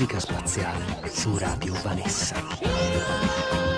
Musica 0.00 0.18
spaziale 0.18 1.10
su 1.12 1.36
Radio 1.36 1.74
Vanessa. 1.82 3.69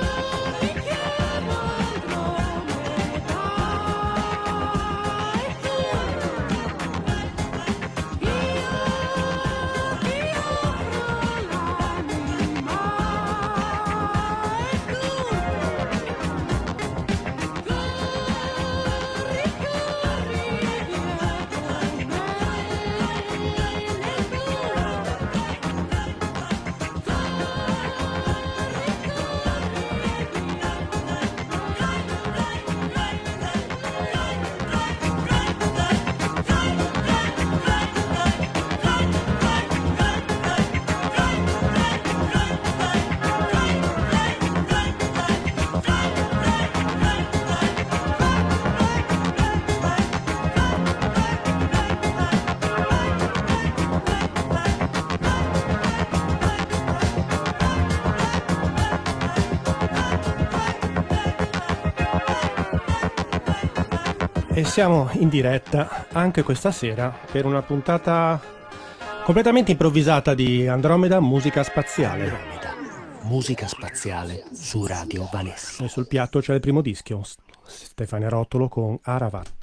Siamo 64.72 65.10
in 65.18 65.28
diretta 65.28 66.06
anche 66.12 66.42
questa 66.42 66.70
sera 66.72 67.14
per 67.30 67.44
una 67.44 67.60
puntata 67.60 68.40
completamente 69.22 69.72
improvvisata 69.72 70.32
di 70.32 70.66
Andromeda 70.66 71.20
Musica 71.20 71.62
Spaziale. 71.62 72.22
Andromeda, 72.22 72.74
musica 73.24 73.66
spaziale 73.66 74.44
su 74.54 74.86
Radio 74.86 75.28
Vanessa. 75.30 75.84
E 75.84 75.88
sul 75.88 76.06
piatto 76.06 76.40
c'è 76.40 76.54
il 76.54 76.60
primo 76.60 76.80
dischio, 76.80 77.20
Stefano 77.66 78.30
Rotolo 78.30 78.68
con 78.68 78.98
Aravat. 79.02 79.61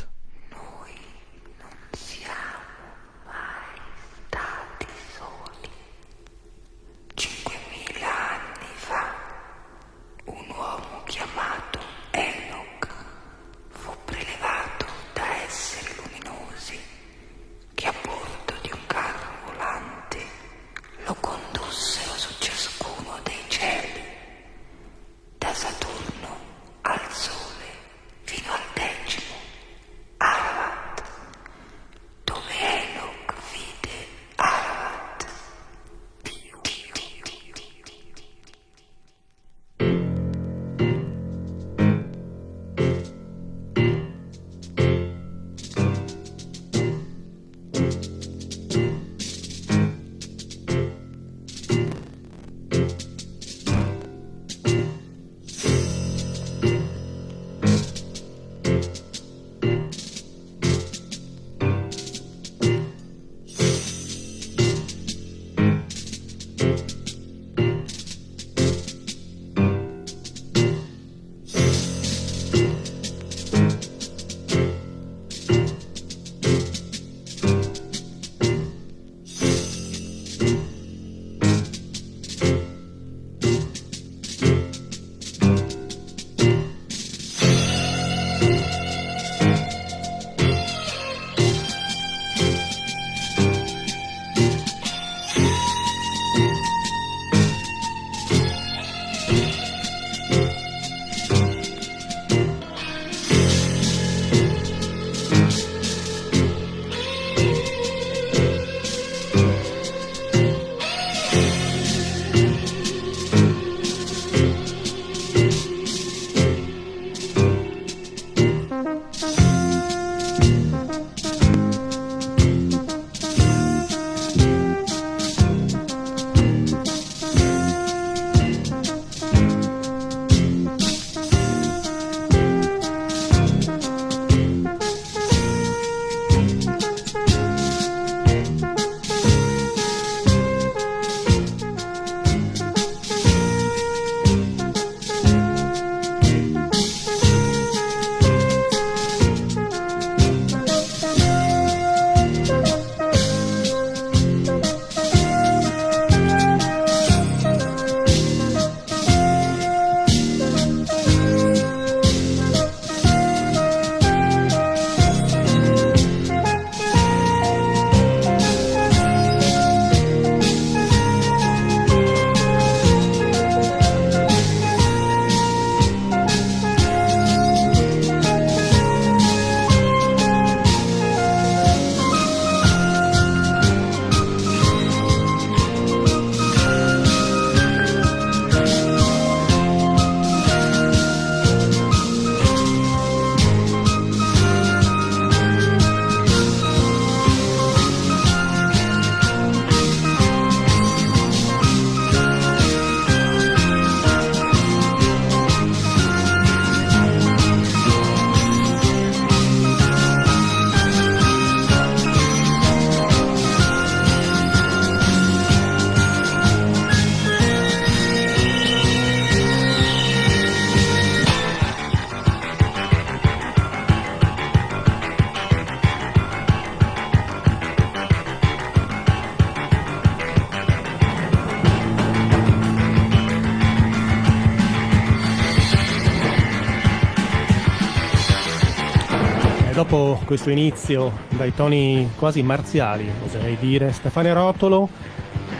Questo 240.29 240.51
inizio 240.51 241.11
dai 241.29 241.55
toni 241.55 242.11
quasi 242.15 242.43
marziali, 242.43 243.11
oserei 243.25 243.57
dire, 243.59 243.91
Stefano 243.91 244.31
Rotolo, 244.31 244.87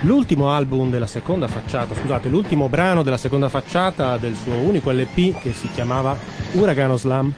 l'ultimo 0.01 0.51
album 0.51 0.91
della 0.91 1.07
seconda 1.07 1.47
facciata, 1.47 1.95
scusate, 1.95 2.29
l'ultimo 2.29 2.69
brano 2.69 3.01
della 3.01 3.17
seconda 3.17 3.49
facciata 3.49 4.17
del 4.17 4.35
suo 4.35 4.53
unico 4.53 4.91
LP 4.91 5.41
che 5.41 5.53
si 5.53 5.71
chiamava 5.71 6.15
Uragano 6.51 6.97
Slam, 6.97 7.33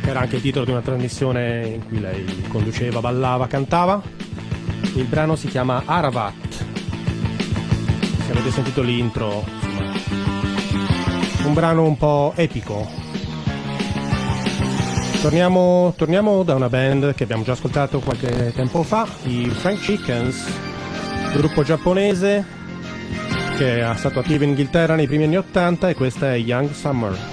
che 0.00 0.10
era 0.10 0.20
anche 0.20 0.36
il 0.36 0.42
titolo 0.42 0.64
di 0.64 0.70
una 0.70 0.80
trasmissione 0.80 1.66
in 1.66 1.88
cui 1.88 1.98
lei 1.98 2.44
conduceva, 2.46 3.00
ballava, 3.00 3.48
cantava. 3.48 4.00
Il 4.94 5.06
brano 5.06 5.34
si 5.34 5.48
chiama 5.48 5.82
Aravat. 5.84 6.64
Se 8.26 8.30
avete 8.30 8.52
sentito 8.52 8.80
l'intro, 8.80 9.44
un 11.42 11.52
brano 11.52 11.82
un 11.82 11.96
po' 11.96 12.32
epico, 12.36 13.01
Torniamo, 15.22 15.94
torniamo, 15.96 16.42
da 16.42 16.56
una 16.56 16.68
band 16.68 17.14
che 17.14 17.22
abbiamo 17.22 17.44
già 17.44 17.52
ascoltato 17.52 18.00
qualche 18.00 18.52
tempo 18.52 18.82
fa, 18.82 19.06
i 19.22 19.48
Frank 19.50 19.78
Chickens, 19.78 20.44
gruppo 21.32 21.62
giapponese 21.62 22.44
che 23.56 23.88
è 23.88 23.94
stato 23.94 24.18
attivo 24.18 24.42
in 24.42 24.50
Inghilterra 24.50 24.96
nei 24.96 25.06
primi 25.06 25.22
anni 25.22 25.36
80 25.36 25.90
e 25.90 25.94
questa 25.94 26.34
è 26.34 26.38
Young 26.38 26.72
Summer. 26.72 27.31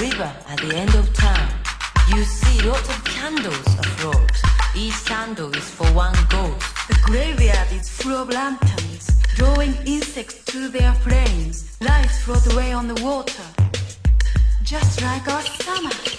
river 0.00 0.30
at 0.48 0.58
the 0.58 0.74
end 0.76 0.94
of 0.94 1.12
town. 1.14 1.48
You 2.14 2.22
see 2.24 2.60
lots 2.68 2.88
of 2.88 3.04
candles 3.04 3.66
afloat. 3.78 4.32
Each 4.74 5.04
candle 5.04 5.54
is 5.56 5.68
for 5.70 5.86
one 5.92 6.14
goat. 6.28 6.60
The 6.88 6.98
graveyard 7.04 7.68
is 7.72 7.88
full 7.88 8.12
of 8.12 8.28
lanterns, 8.28 9.16
drawing 9.36 9.74
insects 9.86 10.44
to 10.52 10.68
their 10.68 10.92
flames. 10.94 11.76
Lights 11.80 12.18
float 12.24 12.52
away 12.52 12.72
on 12.72 12.88
the 12.88 13.02
water, 13.02 13.46
just 14.62 15.00
like 15.02 15.26
our 15.28 15.42
summer. 15.42 16.15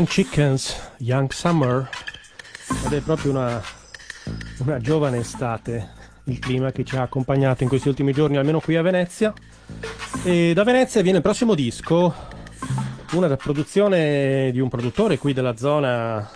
Frank 0.00 0.14
Chickens, 0.14 0.92
Young 0.98 1.30
Summer, 1.30 1.86
ed 2.86 2.92
è 2.94 3.00
proprio 3.00 3.32
una, 3.32 3.62
una 4.60 4.78
giovane 4.78 5.18
estate 5.18 5.90
il 6.24 6.38
clima 6.38 6.72
che 6.72 6.84
ci 6.84 6.96
ha 6.96 7.02
accompagnato 7.02 7.64
in 7.64 7.68
questi 7.68 7.88
ultimi 7.88 8.14
giorni, 8.14 8.38
almeno 8.38 8.60
qui 8.60 8.76
a 8.76 8.82
Venezia. 8.82 9.34
E 10.22 10.52
da 10.54 10.64
Venezia 10.64 11.02
viene 11.02 11.18
il 11.18 11.22
prossimo 11.22 11.54
disco, 11.54 12.14
una 13.12 13.36
produzione 13.36 14.50
di 14.52 14.60
un 14.60 14.70
produttore 14.70 15.18
qui 15.18 15.34
della 15.34 15.54
zona 15.54 16.26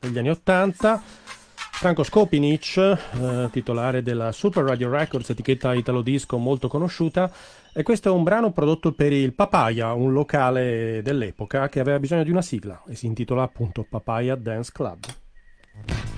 degli 0.00 0.18
anni 0.18 0.30
80, 0.30 1.02
Franco 1.82 2.04
Skopinic, 2.04 2.76
eh, 2.76 3.48
titolare 3.50 4.02
della 4.02 4.30
Super 4.30 4.62
Radio 4.62 4.88
Records, 4.88 5.30
etichetta 5.30 5.74
italo 5.74 6.00
disco 6.00 6.38
molto 6.38 6.68
conosciuta, 6.68 7.28
e 7.72 7.82
questo 7.82 8.08
è 8.08 8.12
un 8.12 8.22
brano 8.22 8.52
prodotto 8.52 8.92
per 8.92 9.12
il 9.12 9.32
Papaya, 9.34 9.92
un 9.92 10.12
locale 10.12 11.02
dell'epoca 11.02 11.68
che 11.68 11.80
aveva 11.80 11.98
bisogno 11.98 12.22
di 12.22 12.30
una 12.30 12.40
sigla 12.40 12.84
e 12.86 12.94
si 12.94 13.06
intitola 13.06 13.42
appunto 13.42 13.84
Papaya 13.90 14.36
Dance 14.36 14.70
Club. 14.72 16.11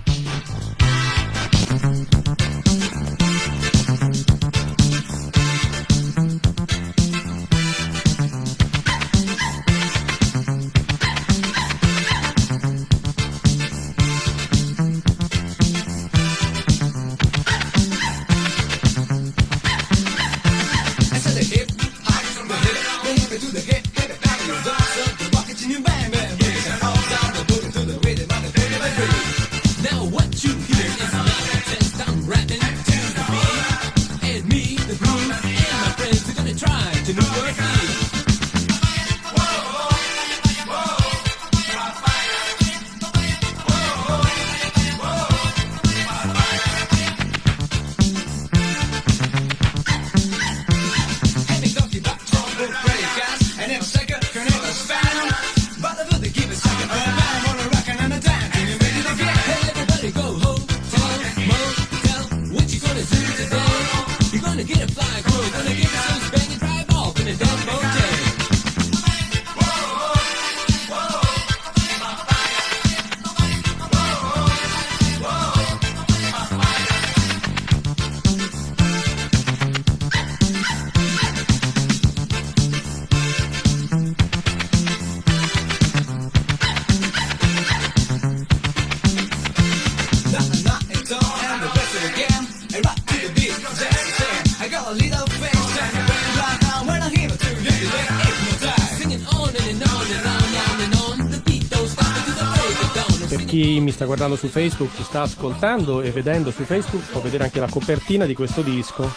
Sta 103.95 104.07
guardando 104.07 104.35
su 104.35 104.49
Facebook, 104.49 104.93
chi 104.93 105.05
sta 105.05 105.23
ascoltando 105.23 106.03
e 106.03 106.11
vedendo 106.11 106.51
su 106.51 106.65
Facebook 106.65 107.13
può 107.13 107.21
vedere 107.21 107.45
anche 107.45 107.61
la 107.61 107.69
copertina 107.69 108.27
di 108.27 108.35
questo 108.35 108.61
disco 108.61 109.09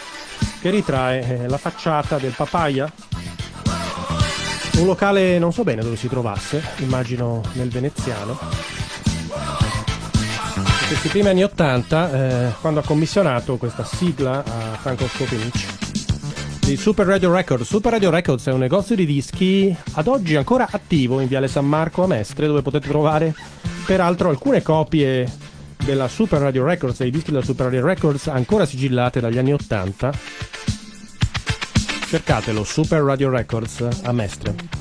che 0.60 0.70
ritrae 0.70 1.42
eh, 1.42 1.48
la 1.48 1.58
facciata 1.58 2.16
del 2.16 2.32
Papaya. 2.34 2.90
Un 4.76 4.86
locale 4.86 5.40
non 5.40 5.52
so 5.52 5.64
bene 5.64 5.82
dove 5.82 5.96
si 5.96 6.06
trovasse, 6.06 6.62
immagino 6.76 7.42
nel 7.54 7.68
veneziano. 7.68 8.38
In 10.54 10.86
questi 10.86 11.08
primi 11.08 11.28
anni 11.28 11.42
80, 11.42 12.12
eh, 12.12 12.52
quando 12.60 12.78
ha 12.78 12.84
commissionato 12.84 13.56
questa 13.56 13.84
sigla 13.84 14.44
a 14.44 14.76
Franco 14.80 15.08
Skopinic 15.08 15.87
di 16.68 16.76
Super 16.76 17.06
Radio 17.06 17.32
Records. 17.32 17.66
Super 17.66 17.92
Radio 17.92 18.10
Records 18.10 18.44
è 18.44 18.52
un 18.52 18.58
negozio 18.58 18.94
di 18.94 19.06
dischi 19.06 19.74
ad 19.92 20.06
oggi 20.06 20.36
ancora 20.36 20.68
attivo 20.70 21.20
in 21.20 21.26
Viale 21.26 21.48
San 21.48 21.66
Marco 21.66 22.04
a 22.04 22.06
Mestre, 22.06 22.46
dove 22.46 22.60
potete 22.60 22.88
trovare 22.88 23.34
peraltro 23.86 24.28
alcune 24.28 24.60
copie 24.60 25.26
della 25.82 26.08
Super 26.08 26.40
Radio 26.40 26.66
Records, 26.66 26.98
dei 26.98 27.10
dischi 27.10 27.30
della 27.30 27.42
Super 27.42 27.66
Radio 27.66 27.86
Records 27.86 28.26
ancora 28.26 28.66
sigillate 28.66 29.18
dagli 29.18 29.38
anni 29.38 29.54
80. 29.54 30.12
Cercatelo, 32.06 32.62
Super 32.64 33.00
Radio 33.00 33.30
Records 33.30 33.88
a 34.02 34.12
Mestre. 34.12 34.77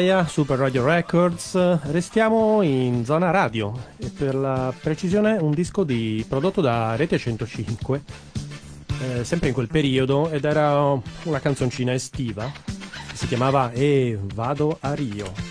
Papaya, 0.00 0.26
Super 0.26 0.56
Radio 0.56 0.82
Records. 0.82 1.78
Restiamo 1.90 2.62
in 2.62 3.04
zona 3.04 3.30
radio 3.30 3.78
e 3.98 4.08
per 4.08 4.34
la 4.34 4.72
precisione 4.80 5.36
un 5.38 5.50
disco 5.50 5.84
di, 5.84 6.24
prodotto 6.26 6.62
da 6.62 6.96
Rete 6.96 7.18
105, 7.18 8.02
eh, 9.02 9.24
sempre 9.24 9.48
in 9.48 9.54
quel 9.54 9.68
periodo, 9.68 10.30
ed 10.30 10.46
era 10.46 10.98
una 11.24 11.40
canzoncina 11.40 11.92
estiva 11.92 12.50
si 13.12 13.26
chiamava 13.26 13.72
E 13.72 14.18
vado 14.34 14.78
a 14.80 14.94
Rio. 14.94 15.49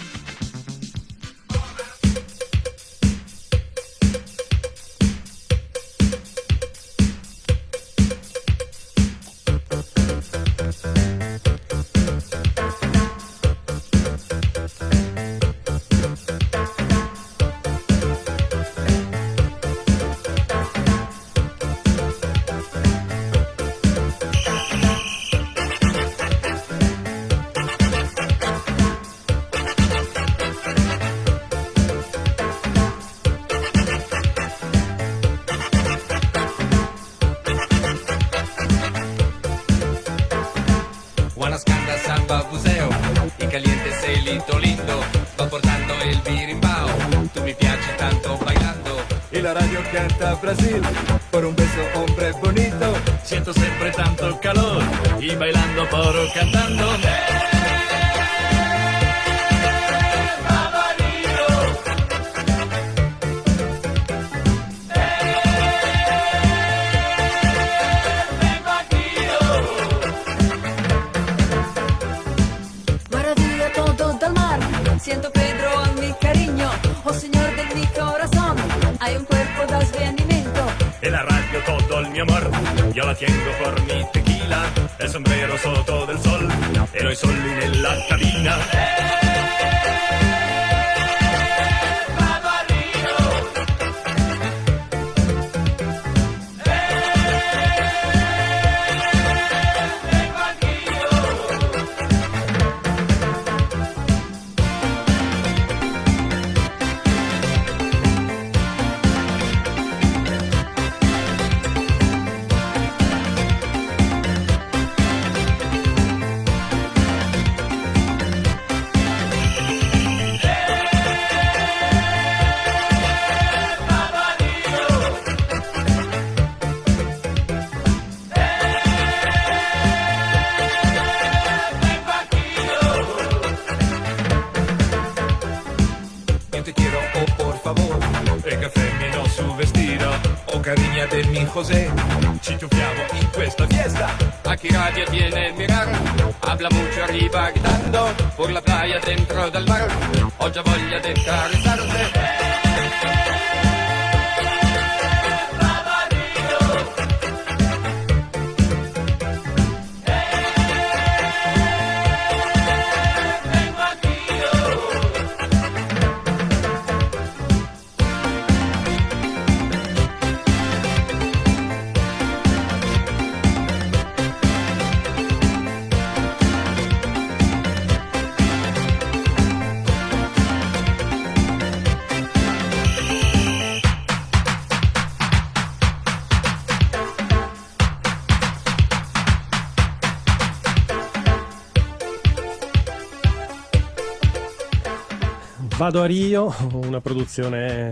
Vado 195.89 196.03
a 196.03 196.05
Rio, 196.05 196.53
una 196.83 197.01
produzione 197.01 197.89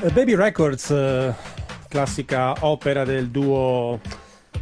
eh, 0.00 0.10
Baby 0.12 0.34
Records, 0.34 0.88
eh, 0.88 1.34
classica 1.86 2.54
opera 2.60 3.04
del 3.04 3.28
duo 3.28 4.00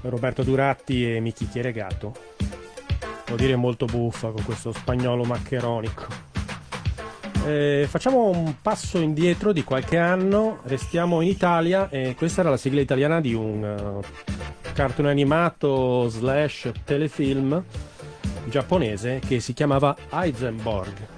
Roberto 0.00 0.42
Duratti 0.42 1.14
e 1.14 1.20
Michi 1.20 1.46
Chieregato. 1.46 2.12
Devo 3.24 3.36
dire 3.36 3.54
molto 3.54 3.84
buffa 3.84 4.30
con 4.30 4.42
questo 4.42 4.72
spagnolo 4.72 5.22
maccheronico. 5.22 6.06
Eh, 7.46 7.86
facciamo 7.88 8.30
un 8.30 8.56
passo 8.62 8.98
indietro 8.98 9.52
di 9.52 9.62
qualche 9.62 9.98
anno, 9.98 10.58
restiamo 10.64 11.20
in 11.20 11.28
Italia 11.28 11.88
e 11.88 12.16
questa 12.16 12.40
era 12.40 12.50
la 12.50 12.56
sigla 12.56 12.80
italiana 12.80 13.20
di 13.20 13.32
un 13.32 14.02
cartone 14.72 15.08
animato 15.08 16.08
slash 16.08 16.72
telefilm 16.82 17.62
giapponese 18.46 19.20
che 19.24 19.38
si 19.38 19.52
chiamava 19.52 19.94
Heisenborg. 20.10 21.17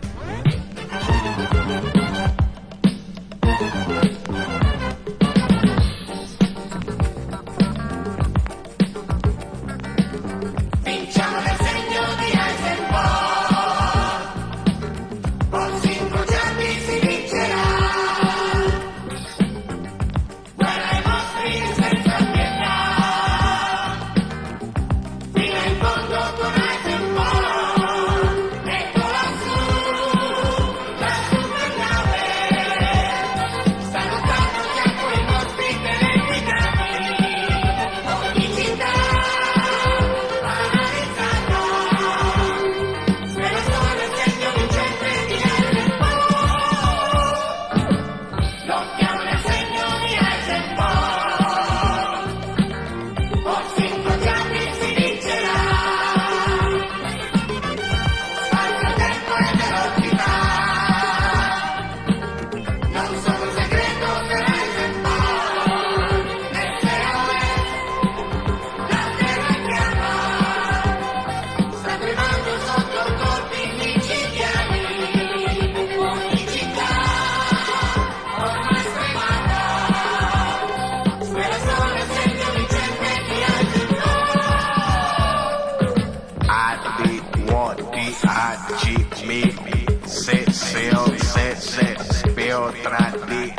entrati 92.81 93.55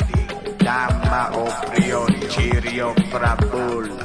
Dama 0.58 1.30
o 1.36 1.46
Cirio 2.28 2.92
Prabul. 3.08 4.01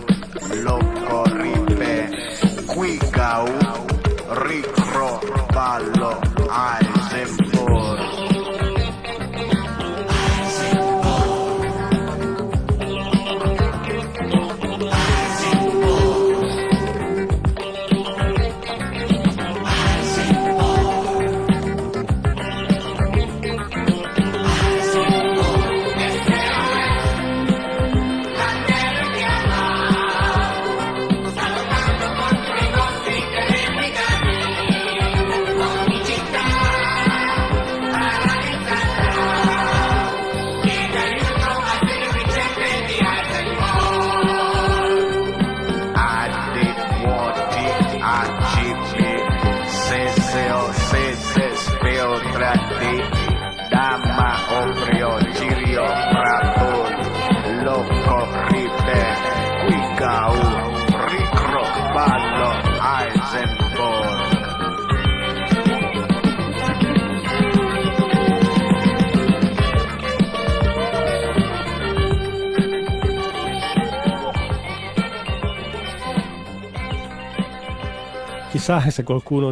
Chissà 78.67 78.89
se 78.89 79.03
qualcuno 79.03 79.49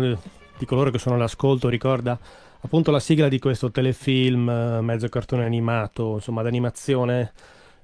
di 0.58 0.65
coloro 0.65 0.91
che 0.91 0.99
sono 0.99 1.15
all'ascolto 1.15 1.69
ricorda 1.69 2.19
appunto 2.60 2.91
la 2.91 2.99
sigla 2.99 3.30
di 3.30 3.39
questo 3.39 3.71
telefilm, 3.71 4.49
eh, 4.49 4.82
mezzo 4.82 5.08
cartone 5.08 5.45
animato, 5.45 6.15
insomma 6.15 6.41
d'animazione. 6.41 7.32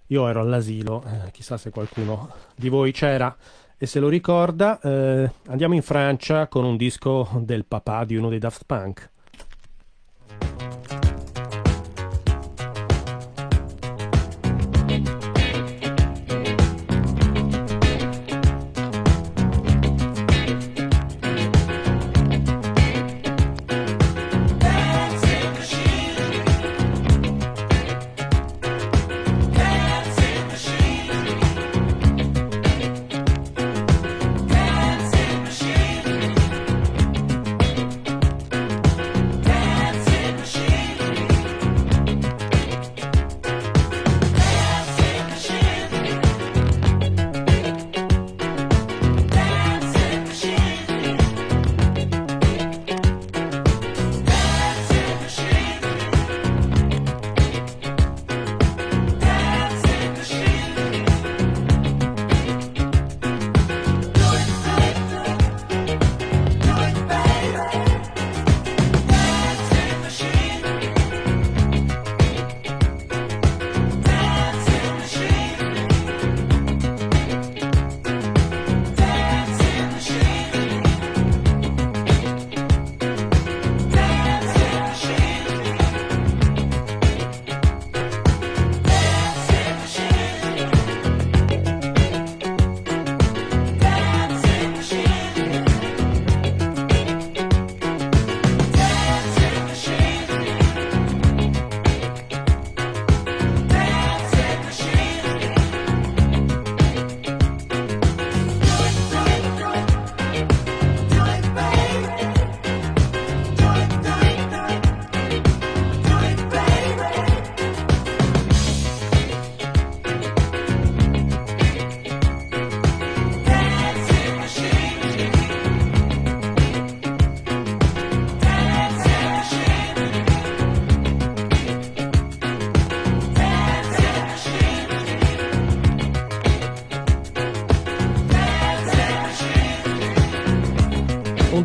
Io 0.07 0.27
ero 0.27 0.41
all'asilo, 0.41 1.01
eh, 1.05 1.31
chissà 1.31 1.55
se 1.55 1.69
qualcuno 1.69 2.29
di 2.53 2.67
voi 2.67 2.91
c'era 2.91 3.33
e 3.77 3.85
se 3.85 4.01
lo 4.01 4.09
ricorda. 4.09 4.77
Eh, 4.81 5.31
andiamo 5.47 5.73
in 5.73 5.81
Francia 5.81 6.47
con 6.47 6.65
un 6.65 6.75
disco 6.75 7.29
del 7.39 7.63
papà 7.63 8.03
di 8.03 8.17
uno 8.17 8.27
dei 8.27 8.39
Daft 8.39 8.63
Punk. 8.65 9.10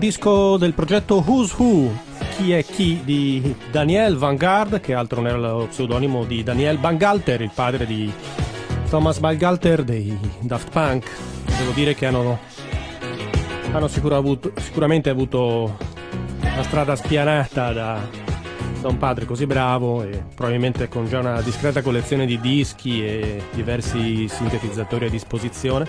Disco 0.06 0.56
del 0.56 0.72
progetto 0.72 1.16
Who's 1.26 1.52
Who, 1.58 1.90
chi 2.36 2.52
è 2.52 2.64
chi 2.64 3.00
di 3.02 3.52
Daniel 3.72 4.14
Vanguard, 4.16 4.78
che 4.78 4.94
altro 4.94 5.20
non 5.20 5.30
era 5.30 5.36
lo 5.36 5.66
pseudonimo 5.66 6.24
di 6.24 6.44
Daniel 6.44 6.78
Bangalter, 6.78 7.40
il 7.40 7.50
padre 7.52 7.86
di 7.86 8.12
Thomas 8.88 9.18
Bangalter 9.18 9.82
dei 9.82 10.16
Daft 10.38 10.70
Punk. 10.70 11.10
Devo 11.58 11.72
dire 11.72 11.96
che 11.96 12.06
hanno, 12.06 12.38
hanno 13.72 13.88
sicuro 13.88 14.14
avuto, 14.14 14.52
sicuramente 14.60 15.10
avuto 15.10 15.76
la 16.38 16.62
strada 16.62 16.94
spianata 16.94 17.72
da, 17.72 18.00
da 18.80 18.86
un 18.86 18.98
padre 18.98 19.24
così 19.24 19.44
bravo 19.44 20.04
e 20.04 20.22
probabilmente 20.36 20.86
con 20.86 21.08
già 21.08 21.18
una 21.18 21.42
discreta 21.42 21.82
collezione 21.82 22.26
di 22.26 22.38
dischi 22.38 23.04
e 23.04 23.42
diversi 23.52 24.28
sintetizzatori 24.28 25.06
a 25.06 25.10
disposizione. 25.10 25.88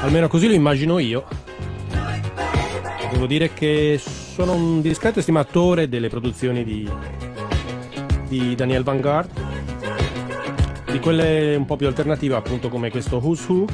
Almeno 0.00 0.26
così 0.26 0.46
lo 0.46 0.54
immagino 0.54 0.98
io. 0.98 1.49
Devo 3.10 3.26
dire 3.26 3.52
che 3.52 4.00
sono 4.00 4.54
un 4.54 4.80
discreto 4.80 5.18
estimatore 5.18 5.88
delle 5.88 6.08
produzioni 6.08 6.64
di, 6.64 6.88
di 8.28 8.54
Daniel 8.54 8.84
Vanguard, 8.84 9.30
di 10.90 10.98
quelle 11.00 11.56
un 11.56 11.66
po' 11.66 11.76
più 11.76 11.88
alternative, 11.88 12.36
appunto 12.36 12.68
come 12.68 12.90
questo 12.90 13.18
Who's 13.18 13.46
Who, 13.48 13.66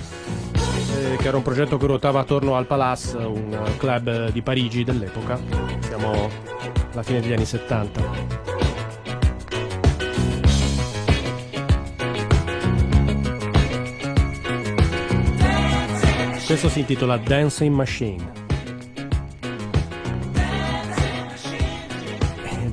eh, 0.55 1.17
che 1.17 1.29
era 1.29 1.37
un 1.37 1.43
progetto 1.43 1.77
che 1.77 1.87
ruotava 1.87 2.21
attorno 2.21 2.57
al 2.57 2.67
Palace, 2.67 3.17
un 3.19 3.57
club 3.77 4.31
di 4.31 4.41
Parigi 4.41 4.85
dell'epoca. 4.85 5.39
Siamo 5.81 6.31
alla 6.93 7.03
fine 7.03 7.21
degli 7.21 7.33
anni 7.33 7.45
70. 7.45 8.45
Questo 16.47 16.69
si 16.69 16.79
intitola 16.81 17.17
Dancing 17.19 17.75
Machine. 17.75 18.46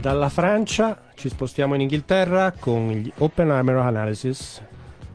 Dalla 0.03 0.27
Francia 0.27 0.99
ci 1.15 1.29
spostiamo 1.29 1.75
in 1.75 1.79
Inghilterra 1.79 2.51
con 2.51 2.89
gli 2.89 3.09
Oppenheimer 3.19 3.77
Analysis 3.77 4.61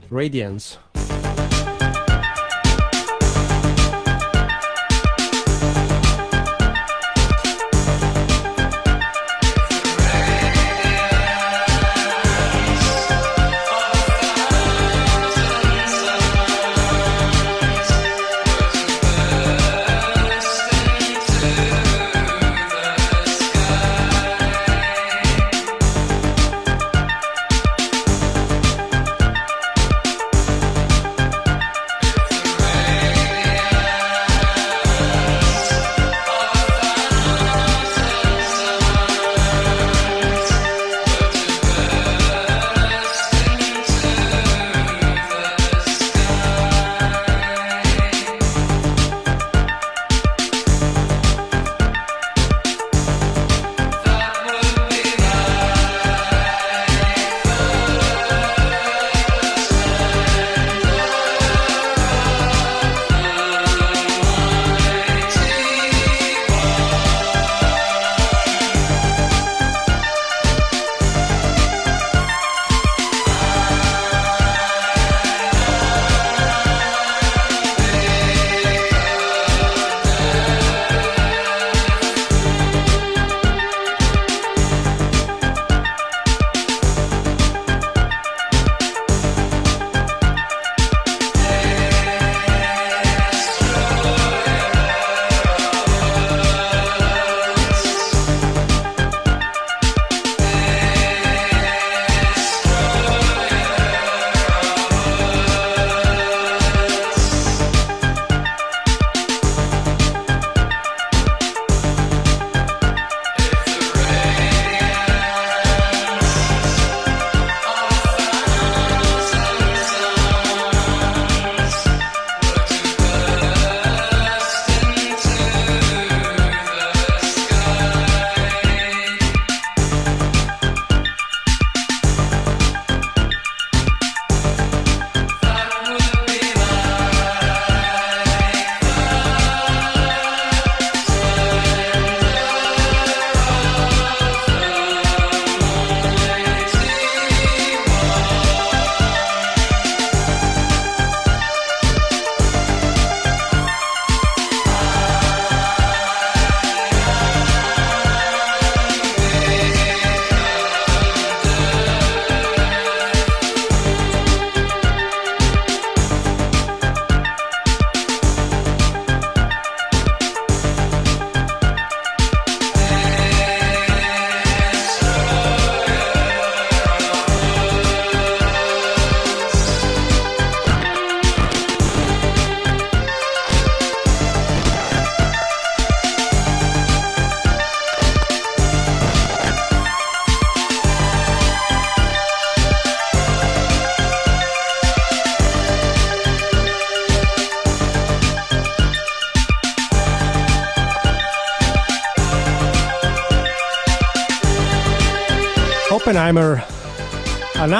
Radiance. 0.09 0.88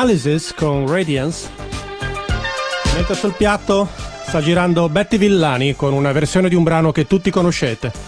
Analysis 0.09 0.55
con 0.55 0.91
Radiance. 0.91 1.51
Mentre 2.95 3.15
sul 3.15 3.35
piatto 3.35 3.87
sta 4.27 4.41
girando 4.41 4.89
Betty 4.89 5.19
Villani 5.19 5.77
con 5.77 5.93
una 5.93 6.13
versione 6.13 6.49
di 6.49 6.55
un 6.55 6.63
brano 6.63 6.93
che 6.93 7.07
tutti 7.07 7.31
conoscete. 7.31 8.08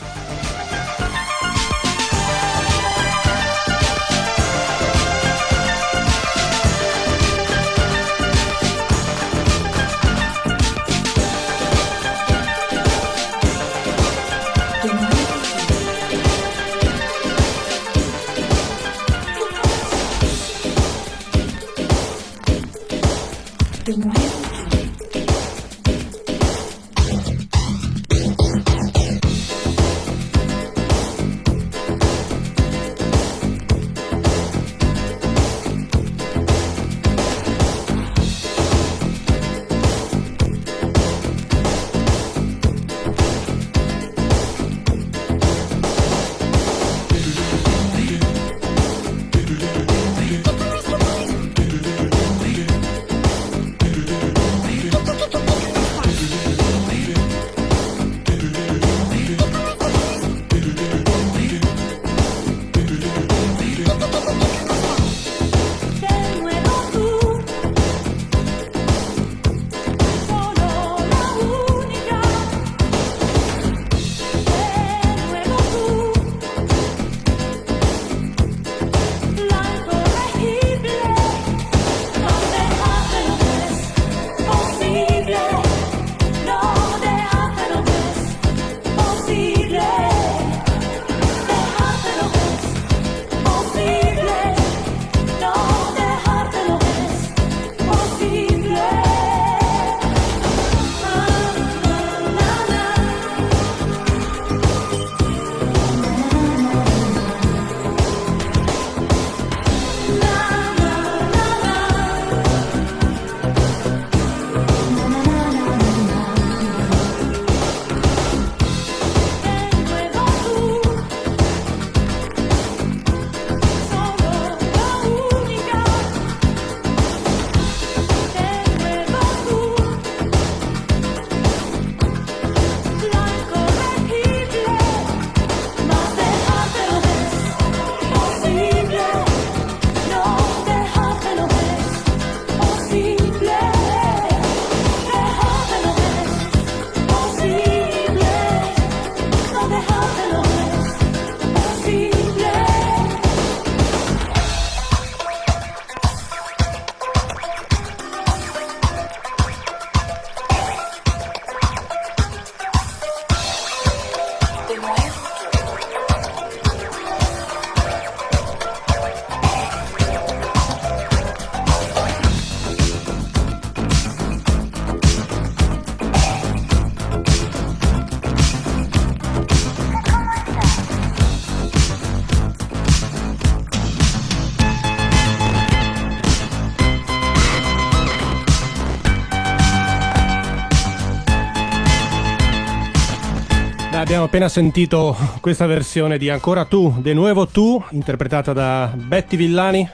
Abbiamo 194.20 194.36
appena 194.36 194.48
sentito 194.50 195.16
questa 195.40 195.64
versione 195.64 196.18
di 196.18 196.28
Ancora 196.28 196.66
tu, 196.66 196.94
De 196.98 197.14
Nuevo 197.14 197.46
tu, 197.46 197.82
interpretata 197.92 198.52
da 198.52 198.92
Betty 198.94 199.36
Villani. 199.36 199.88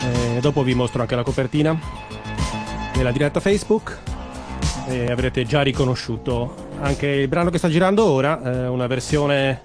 E 0.00 0.40
dopo 0.40 0.64
vi 0.64 0.74
mostro 0.74 1.02
anche 1.02 1.14
la 1.14 1.22
copertina 1.22 1.78
della 2.94 3.12
diretta 3.12 3.38
Facebook 3.38 3.96
e 4.88 5.06
avrete 5.06 5.44
già 5.44 5.62
riconosciuto 5.62 6.70
anche 6.80 7.06
il 7.06 7.28
brano 7.28 7.50
che 7.50 7.58
sta 7.58 7.68
girando 7.68 8.04
ora, 8.04 8.42
eh, 8.42 8.66
una 8.66 8.88
versione 8.88 9.60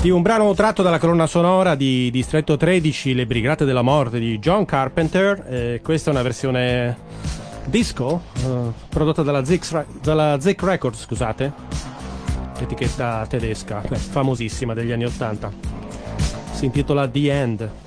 di 0.00 0.10
un 0.10 0.22
brano 0.22 0.52
tratto 0.54 0.82
dalla 0.82 0.98
colonna 0.98 1.28
sonora 1.28 1.76
di 1.76 2.10
Distretto 2.10 2.56
13, 2.56 3.14
Le 3.14 3.26
Brigate 3.26 3.64
della 3.64 3.82
Morte 3.82 4.18
di 4.18 4.36
John 4.40 4.64
Carpenter. 4.64 5.46
Eh, 5.48 5.80
questa 5.80 6.10
è 6.10 6.12
una 6.12 6.22
versione 6.22 6.96
disco 7.66 8.20
eh, 8.36 8.72
prodotta 8.88 9.22
dalla 9.22 9.44
Zick 9.44 10.62
Records, 10.62 11.02
scusate 11.02 11.93
etichetta 12.58 13.26
tedesca, 13.28 13.82
famosissima 13.82 14.74
degli 14.74 14.92
anni 14.92 15.04
80. 15.04 15.52
Si 16.52 16.64
intitola 16.64 17.08
The 17.08 17.32
End. 17.32 17.83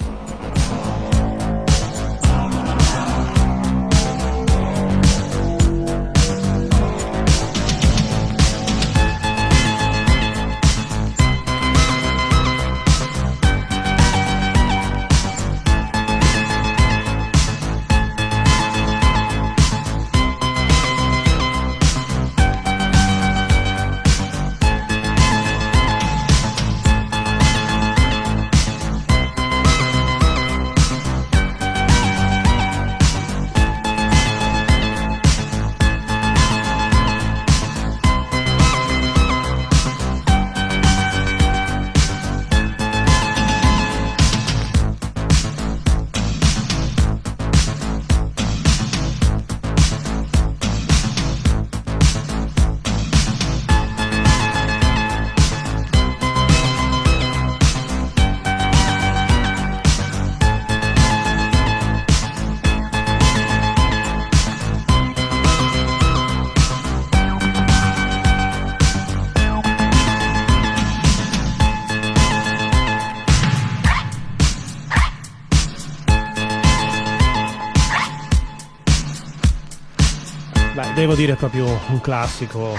Devo 81.08 81.20
dire 81.20 81.36
proprio 81.36 81.66
un 81.88 82.02
classico 82.02 82.76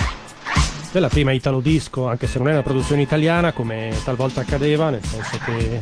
della 0.93 1.09
prima 1.09 1.33
Italo 1.33 1.61
Disco, 1.61 2.09
anche 2.09 2.27
se 2.27 2.37
non 2.37 2.49
è 2.49 2.53
una 2.53 2.63
produzione 2.63 3.01
italiana 3.01 3.53
come 3.53 3.91
talvolta 4.05 4.43
accadeva, 4.43 4.91
nel 4.91 5.03
senso 5.03 5.39
che 5.47 5.81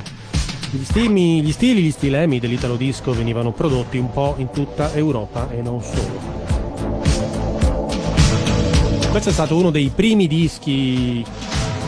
Gli, 0.70 0.84
stimi, 0.84 1.42
gli 1.42 1.50
stili, 1.50 1.82
gli 1.82 1.90
stilemi 1.90 2.38
dell'italo 2.38 2.76
disco 2.76 3.12
venivano 3.12 3.50
prodotti 3.52 3.98
un 3.98 4.10
po' 4.10 4.34
in 4.38 4.50
tutta 4.50 4.92
Europa 4.94 5.48
e 5.50 5.62
non 5.62 5.80
solo. 5.82 6.34
Questo 9.10 9.30
è 9.30 9.32
stato 9.32 9.56
uno 9.56 9.70
dei 9.70 9.90
primi 9.94 10.28
dischi 10.28 11.24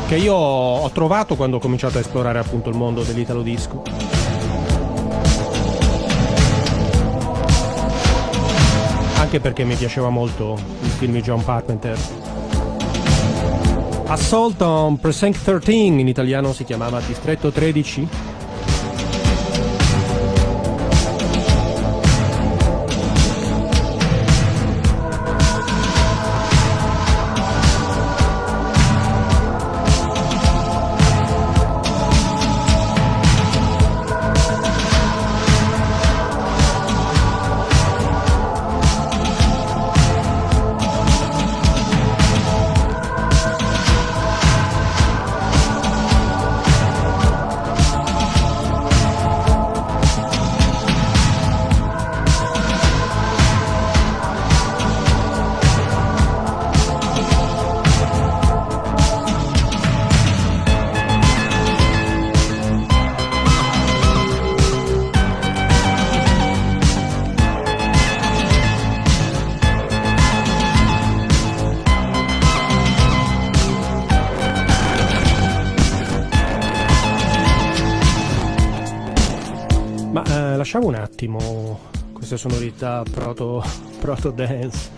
che 0.09 0.17
io 0.17 0.35
ho 0.35 0.91
trovato 0.91 1.37
quando 1.37 1.57
ho 1.57 1.61
cominciato 1.61 1.99
a 1.99 2.01
esplorare 2.01 2.39
appunto 2.39 2.69
il 2.69 2.77
mondo 2.77 3.03
dell'italo 3.03 3.43
disco. 3.43 4.18
Anche 9.29 9.41
perché 9.41 9.63
mi 9.65 9.75
piaceva 9.75 10.09
molto 10.09 10.59
il 10.81 10.89
film 10.89 11.13
di 11.13 11.21
John 11.21 11.45
Carpenter. 11.45 11.99
Assault 14.07 14.59
on 14.63 14.99
Precinct 14.99 15.45
13 15.45 16.01
in 16.01 16.09
italiano 16.09 16.55
si 16.55 16.65
chiamava 16.65 16.99
Distretto 17.01 17.51
13 17.51 18.09
lasciamo 80.71 80.89
un 80.89 80.97
attimo 80.97 81.81
queste 82.13 82.37
sonorità 82.37 83.03
proto, 83.11 83.65
proto 84.01 84.31
dance 84.31 84.91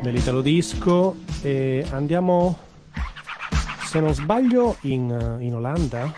dell'italo 0.00 0.40
disco 0.40 1.16
e 1.42 1.84
andiamo 1.90 2.56
se 3.84 4.00
non 4.00 4.14
sbaglio 4.14 4.78
in, 4.82 5.36
in 5.40 5.54
Olanda 5.54 6.10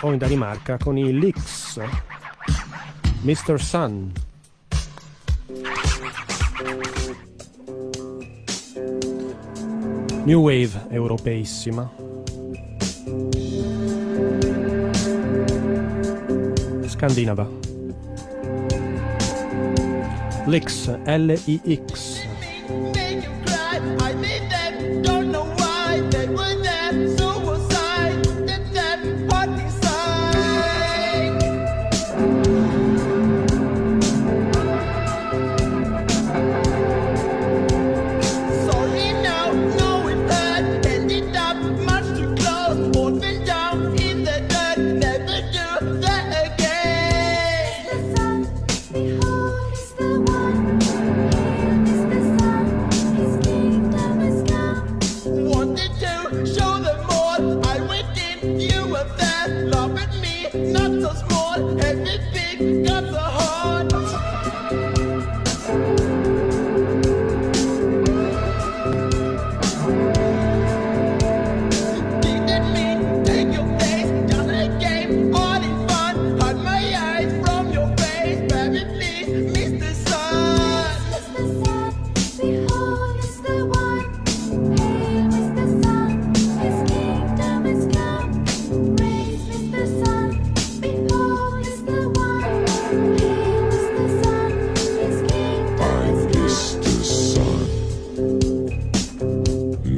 o 0.00 0.12
in 0.12 0.16
Danimarca 0.16 0.78
con 0.78 0.96
i 0.96 1.12
Licks 1.12 1.78
Mr. 3.20 3.60
Sun 3.60 4.12
New 10.24 10.40
Wave 10.40 10.86
europeissima 10.88 11.99
scandinava. 17.00 17.48
Lix, 20.46 20.90
L-I-X. 21.06 22.20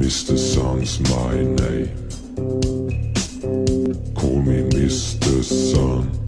Mr. 0.03 0.37
Sun's 0.37 0.99
my 1.11 1.33
name. 1.33 1.87
Call 4.13 4.41
me 4.41 4.63
Mr. 4.69 5.41
Sun. 5.41 6.22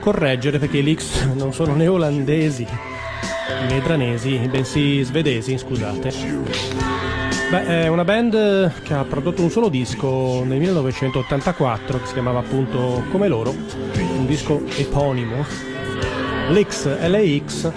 Correggere 0.00 0.58
perché 0.58 0.78
i 0.78 0.82
Leaks 0.82 1.26
non 1.34 1.52
sono 1.52 1.74
né 1.74 1.86
olandesi 1.86 2.66
né 3.68 3.80
dranesi, 3.80 4.38
bensì 4.50 5.02
svedesi, 5.02 5.58
scusate. 5.58 6.12
Beh, 7.50 7.66
è 7.66 7.88
una 7.88 8.04
band 8.04 8.82
che 8.82 8.94
ha 8.94 9.04
prodotto 9.04 9.42
un 9.42 9.50
solo 9.50 9.68
disco 9.68 10.44
nel 10.44 10.58
1984 10.58 11.98
che 12.00 12.06
si 12.06 12.12
chiamava 12.12 12.38
appunto 12.38 13.04
come 13.10 13.28
loro, 13.28 13.50
un 13.50 14.26
disco 14.26 14.62
eponimo. 14.76 15.44
L'X 16.50 17.06
LX, 17.06 17.72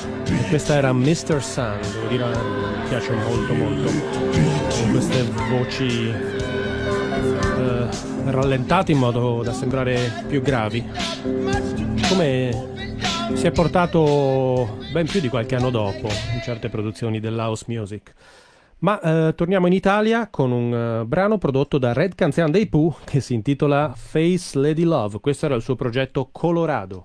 questa 0.49 0.76
era 0.76 0.93
Mr. 0.93 1.43
Sun, 1.43 1.78
devo 1.82 2.07
dire, 2.07 2.26
mi 2.26 2.88
piace 2.89 3.13
molto 3.13 3.53
molto, 3.53 3.91
con 3.91 4.91
queste 4.91 5.24
voci 5.49 6.09
eh, 6.09 7.88
rallentate 8.26 8.91
in 8.91 8.97
modo 8.97 9.41
da 9.43 9.53
sembrare 9.53 10.26
più 10.28 10.41
gravi. 10.41 11.93
Come 12.10 12.51
si 13.34 13.47
è 13.47 13.51
portato 13.51 14.78
ben 14.91 15.08
più 15.08 15.20
di 15.20 15.30
qualche 15.30 15.56
anno 15.56 15.70
dopo 15.70 16.08
in 16.34 16.41
certe 16.43 16.70
produzioni 16.70 17.20
dell'house 17.20 17.66
music. 17.68 18.14
Ma 18.80 18.99
eh, 18.99 19.34
torniamo 19.36 19.68
in 19.68 19.74
Italia 19.74 20.28
con 20.30 20.51
un 20.51 20.99
uh, 21.01 21.06
brano 21.06 21.38
prodotto 21.38 21.78
da 21.78 21.93
Red 21.93 22.16
Canzian 22.16 22.51
dei 22.51 22.68
Pooh 22.68 22.97
che 23.06 23.22
si 23.22 23.34
intitola 23.34 23.93
Face 23.95 24.60
Lady 24.60 24.84
Love. 24.84 25.20
Questo 25.22 25.45
era 25.45 25.56
il 25.56 25.62
suo 25.62 25.76
progetto 25.76 26.30
Colorado. 26.32 27.04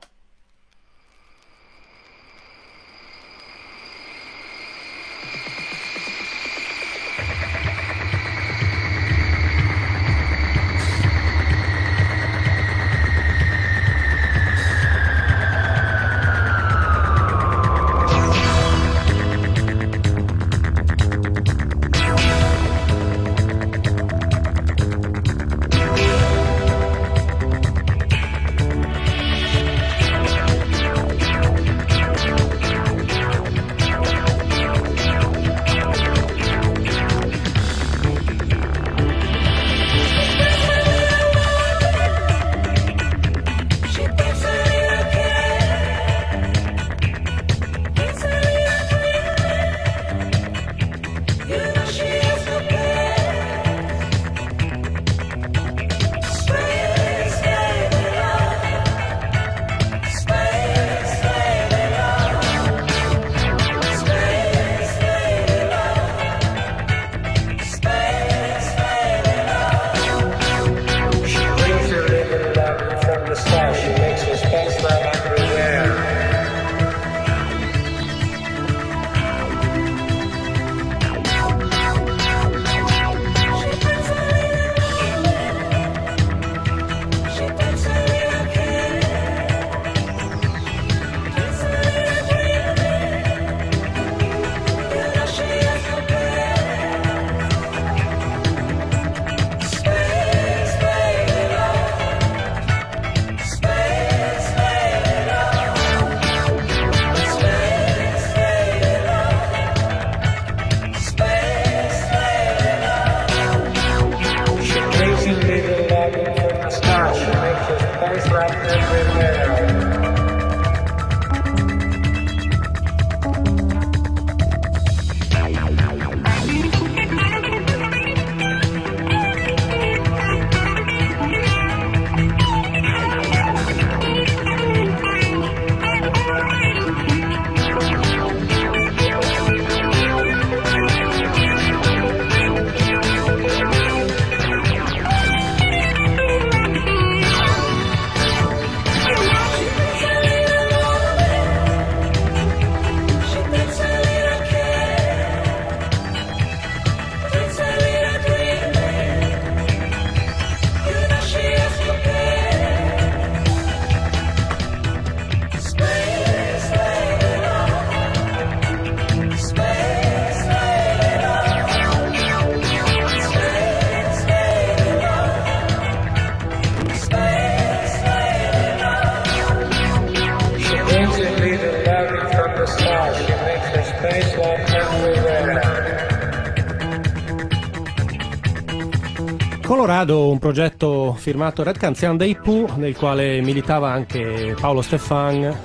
Colorado, 189.79 190.29
un 190.29 190.41
progetto 190.41 191.15
firmato 191.17 191.63
Red 191.63 191.79
Canzian 191.79 192.17
dei 192.17 192.35
Pooh, 192.35 192.69
nel 192.79 192.97
quale 192.97 193.41
militava 193.43 193.93
anche 193.93 194.57
Paolo 194.61 194.83
Stefan. 194.83 195.57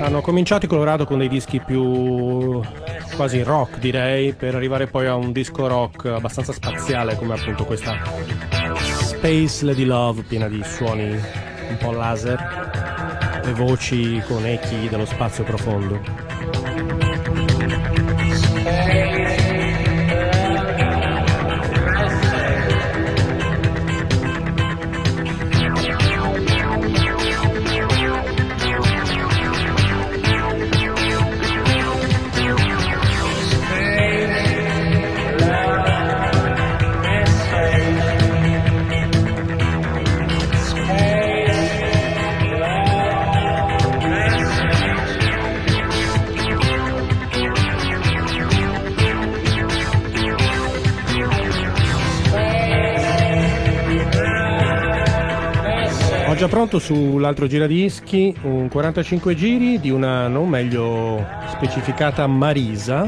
Hanno 0.00 0.20
cominciato 0.22 0.64
i 0.64 0.68
Colorado 0.68 1.04
con 1.04 1.18
dei 1.18 1.28
dischi 1.28 1.60
più 1.60 2.60
quasi 3.14 3.44
rock, 3.44 3.78
direi, 3.78 4.32
per 4.32 4.56
arrivare 4.56 4.88
poi 4.88 5.06
a 5.06 5.14
un 5.14 5.30
disco 5.30 5.68
rock 5.68 6.06
abbastanza 6.06 6.52
spaziale, 6.52 7.14
come 7.14 7.34
appunto 7.34 7.64
questa 7.64 7.96
Space 8.76 9.64
Lady 9.64 9.84
Love, 9.84 10.22
piena 10.22 10.48
di 10.48 10.60
suoni 10.64 11.10
un 11.10 11.76
po' 11.78 11.92
laser 11.92 13.40
e 13.44 13.52
voci 13.52 14.20
con 14.26 14.44
echi 14.44 14.88
dello 14.88 15.06
spazio 15.06 15.44
profondo. 15.44 16.00
Pronto 56.50 56.80
sull'altro 56.80 57.46
giradischi 57.46 58.34
un 58.42 58.68
45 58.68 59.36
giri 59.36 59.78
di 59.78 59.88
una 59.88 60.26
non 60.26 60.48
meglio 60.48 61.24
specificata 61.46 62.26
Marisa. 62.26 63.04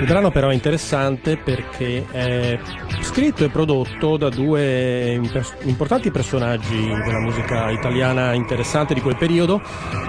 Il 0.00 0.04
brano 0.04 0.32
però 0.32 0.48
è 0.48 0.54
interessante 0.54 1.36
perché 1.36 2.04
è 2.10 2.58
scritto 3.00 3.44
e 3.44 3.48
prodotto 3.48 4.16
da 4.16 4.28
due 4.28 5.20
importanti 5.62 6.10
personaggi 6.10 6.84
della 7.04 7.20
musica 7.20 7.70
italiana 7.70 8.32
interessante 8.32 8.92
di 8.92 9.00
quel 9.00 9.16
periodo, 9.16 9.62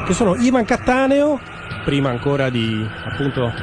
che 0.08 0.14
sono 0.14 0.36
Ivan 0.36 0.66
Cattaneo, 0.66 1.40
prima 1.86 2.10
ancora 2.10 2.50
di 2.50 2.84
appunto 3.06 3.54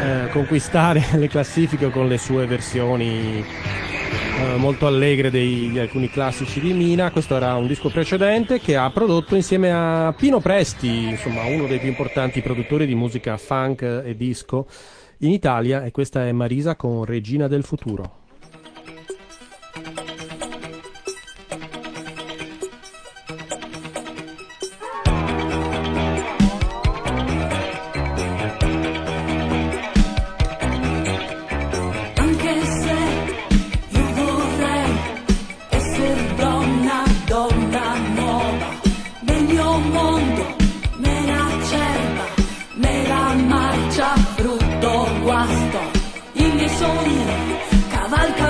eh, 0.00 0.28
conquistare 0.30 1.04
le 1.18 1.26
classifiche 1.26 1.90
con 1.90 2.06
le 2.06 2.18
sue 2.18 2.46
versioni 2.46 3.44
eh, 4.40 4.56
molto 4.56 4.86
allegre 4.86 5.30
dei, 5.30 5.70
di 5.70 5.78
alcuni 5.78 6.08
classici 6.08 6.60
di 6.60 6.72
Mina. 6.72 7.10
Questo 7.10 7.36
era 7.36 7.54
un 7.56 7.66
disco 7.66 7.90
precedente 7.90 8.58
che 8.58 8.76
ha 8.76 8.90
prodotto 8.90 9.36
insieme 9.36 9.70
a 9.70 10.14
Pino 10.16 10.40
Presti, 10.40 11.10
insomma 11.10 11.44
uno 11.44 11.66
dei 11.66 11.78
più 11.78 11.88
importanti 11.88 12.40
produttori 12.40 12.86
di 12.86 12.94
musica 12.94 13.36
funk 13.36 14.02
e 14.04 14.16
disco 14.16 14.66
in 15.18 15.30
Italia 15.30 15.84
e 15.84 15.90
questa 15.90 16.26
è 16.26 16.32
Marisa 16.32 16.74
con 16.74 17.04
Regina 17.04 17.48
del 17.48 17.64
Futuro. 17.64 18.19
Walka 48.10 48.48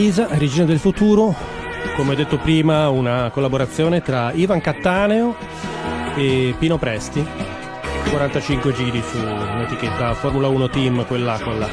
Marisa, 0.00 0.28
Regina 0.30 0.64
del 0.64 0.78
Futuro, 0.78 1.34
come 1.94 2.14
detto 2.14 2.38
prima 2.38 2.88
una 2.88 3.28
collaborazione 3.28 4.00
tra 4.00 4.32
Ivan 4.32 4.62
Cattaneo 4.62 5.36
e 6.16 6.54
Pino 6.58 6.78
Presti, 6.78 7.22
45 8.08 8.72
giri 8.72 9.02
su 9.02 9.18
un'etichetta 9.18 10.14
Formula 10.14 10.48
1 10.48 10.70
Team, 10.70 11.06
quella 11.06 11.38
con 11.42 11.58
la, 11.58 11.68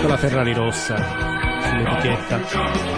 con 0.00 0.08
la 0.08 0.16
Ferrari 0.16 0.54
rossa 0.54 0.94
sull'etichetta. 1.62 2.97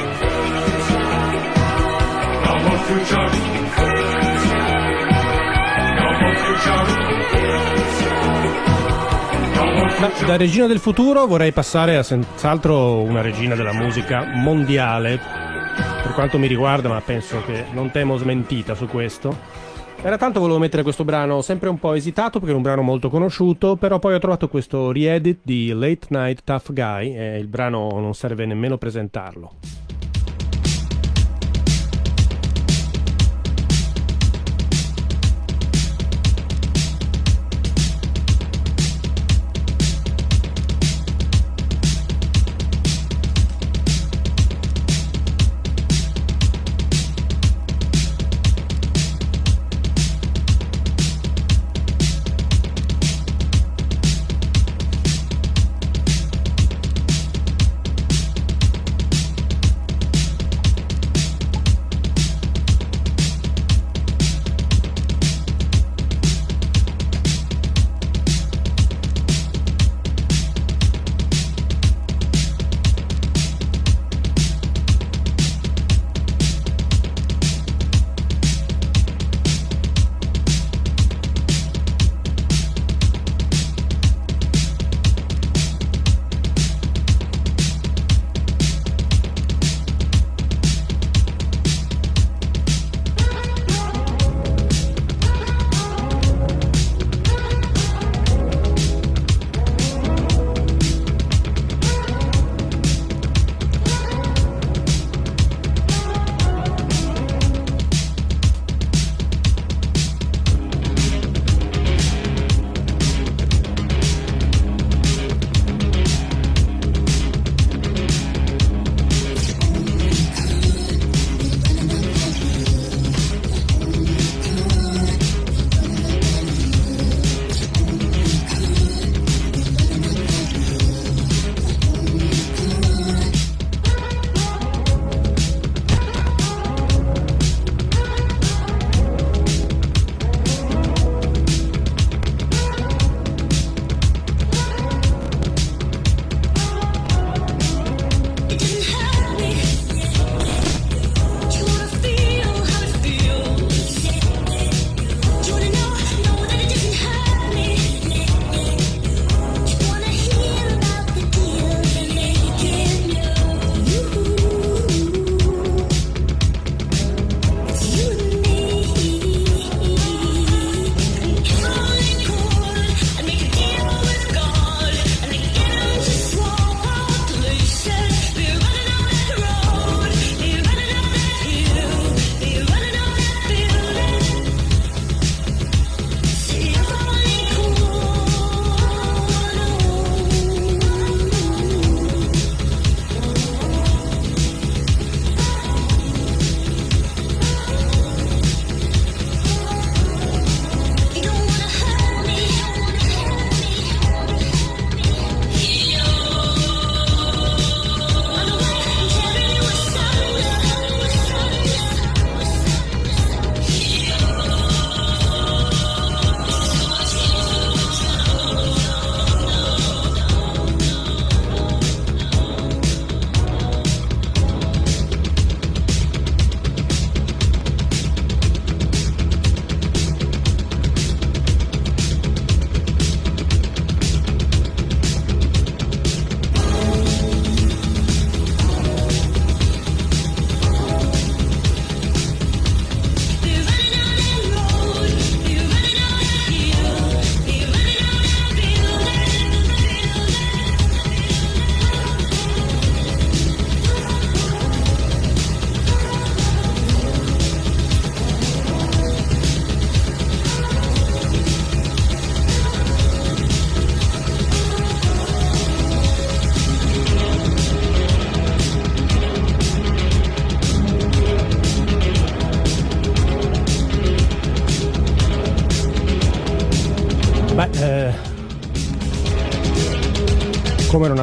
Ma 10.01 10.11
da 10.24 10.38
regina 10.38 10.66
del 10.66 10.78
futuro 10.78 11.26
vorrei 11.26 11.53
passare 11.53 11.98
a 11.98 12.03
senz'altro 12.03 13.03
una 13.03 13.20
regina 13.20 13.55
della 13.55 13.74
musica 13.74 14.24
mondiale, 14.24 15.20
per 16.03 16.12
quanto 16.14 16.38
mi 16.38 16.46
riguarda, 16.46 16.88
ma 16.88 17.03
penso 17.03 17.42
che 17.44 17.66
non 17.72 17.90
temo 17.90 18.16
smentita 18.16 18.74
su 18.74 18.86
questo. 18.86 19.36
Era 20.01 20.16
tanto 20.16 20.40
volevo 20.40 20.59
mettere 20.59 20.82
questo 20.82 21.05
brano, 21.05 21.42
sempre 21.42 21.68
un 21.68 21.78
po' 21.78 21.92
esitato 21.92 22.38
perché 22.38 22.55
è 22.55 22.57
un 22.57 22.62
brano 22.62 22.80
molto 22.80 23.11
conosciuto, 23.11 23.76
però 23.76 23.98
poi 23.98 24.14
ho 24.14 24.18
trovato 24.18 24.48
questo 24.48 24.90
re-edit 24.90 25.40
di 25.42 25.70
Late 25.74 26.07
Night 26.09 26.44
Tough 26.44 26.72
Guy 26.72 27.14
e 27.14 27.36
il 27.36 27.48
brano 27.48 27.90
non 28.01 28.14
serve 28.14 28.46
nemmeno 28.46 28.78
presentarlo. 28.78 29.53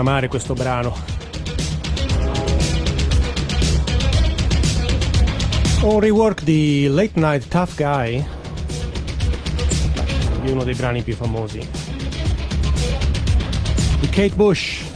Amare 0.07 0.29
questo 0.29 0.53
brano? 0.53 0.95
Un 5.81 5.99
rework 5.99 6.43
di 6.43 6.87
Late 6.87 7.11
Night 7.15 7.47
Tough 7.49 7.75
Guy, 7.75 8.25
di 10.41 10.49
uno 10.49 10.63
dei 10.63 10.75
brani 10.75 11.01
più 11.01 11.13
famosi, 11.13 11.59
di 13.99 14.09
Kate 14.09 14.33
Bush. 14.33 14.86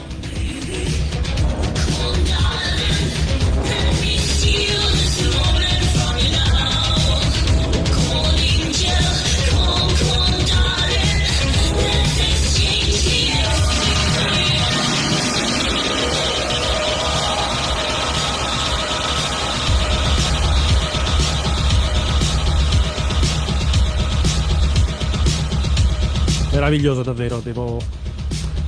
Meraviglioso 26.72 27.04
davvero, 27.04 27.40
devo, 27.40 27.82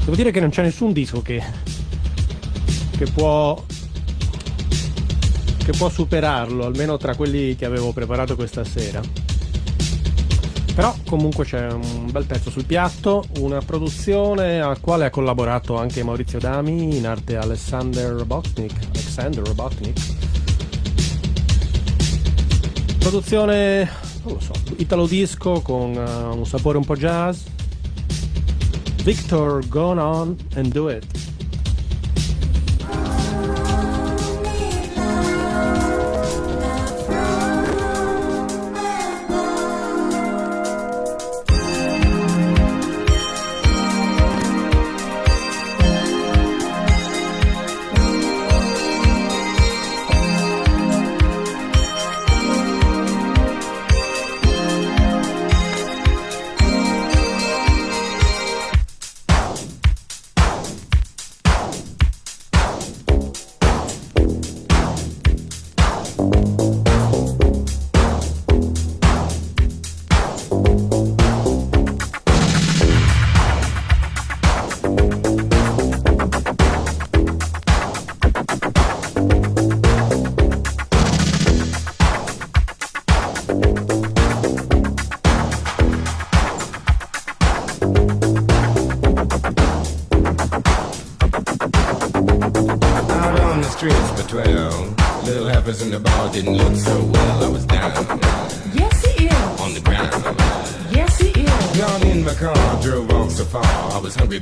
devo 0.04 0.16
dire 0.16 0.32
che 0.32 0.41
non 0.41 0.49
c'è 0.49 0.62
nessun 0.62 0.91
disco 0.91 1.22
che, 1.22 1.41
che 2.97 3.06
può 3.06 3.64
che 5.64 5.72
può 5.72 5.88
superarlo, 5.88 6.66
almeno 6.66 6.97
tra 6.97 7.16
quelli 7.16 7.56
che 7.56 7.64
avevo 7.64 7.93
preparato 7.93 8.36
questa 8.36 8.66
sera. 8.66 9.01
Però 10.76 10.93
comunque 11.06 11.45
c'è 11.45 11.72
un 11.72 12.12
bel 12.12 12.26
pezzo 12.26 12.49
sul 12.49 12.66
piatto, 12.66 13.24
una 13.38 13.60
produzione 13.60 14.60
al 14.60 14.82
quale 14.82 15.06
ha 15.06 15.10
collaborato 15.10 15.78
anche 15.78 16.04
Maurizio 16.04 16.39
Dami, 16.39 16.97
in 16.97 17.08
arte 17.08 17.38
Alexander 17.38 18.12
Robotnik. 18.12 18.74
Alexander 18.91 19.45
Robotnik. 19.45 19.99
Produzione, 22.97 23.89
non 24.24 24.34
lo 24.34 24.39
so, 24.41 24.51
italo 24.76 25.08
disco 25.08 25.62
con 25.62 25.95
uh, 25.95 26.36
un 26.36 26.45
sapore 26.45 26.78
un 26.78 26.84
po' 26.84 26.97
jazz, 26.97 27.39
Victor, 29.04 29.62
go 29.64 29.91
on 29.99 30.39
and 30.56 30.72
do 30.72 30.88
it. 30.88 31.04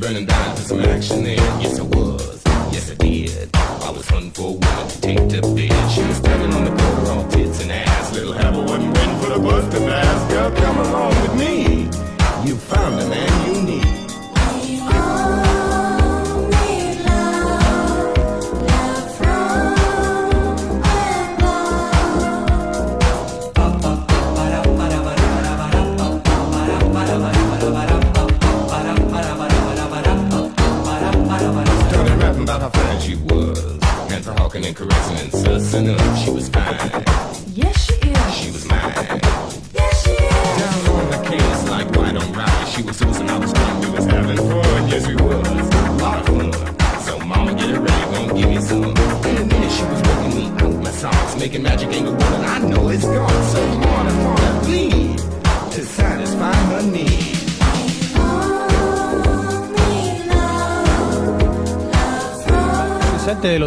burning 0.01 0.25
down 0.25 0.55
to 0.55 0.61
some 0.63 0.79
action 0.81 1.23
there. 1.23 1.35
Yes, 1.61 1.79
I 1.79 1.83
was. 1.83 2.41
Yes, 2.73 2.89
I 2.89 2.95
did. 2.95 3.49
I 3.55 3.91
was 3.91 4.09
hunting 4.09 4.31
for 4.31 4.41
a 4.41 4.51
woman 4.53 4.87
to 4.89 5.01
take 5.01 5.29
the 5.29 5.41
bid. 5.55 5.91
She 5.91 6.01
was 6.01 6.19
tugging 6.19 6.51
on 6.53 6.65
the 6.65 6.71
all 7.11 7.27
tits 7.29 7.61
and 7.61 7.71
ass. 7.71 8.11
Little 8.11 8.33
wasn't 8.63 8.97
waiting 8.97 9.19
for 9.19 9.29
the 9.29 9.39
bus 9.39 9.71
to. 9.73 9.79
Girl, 10.31 10.51
come 10.51 10.79
along 10.79 11.13
with 11.21 11.35
me. 11.35 11.83
You 12.43 12.55
found 12.55 13.00